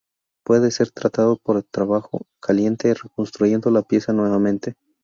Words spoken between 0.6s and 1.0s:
ser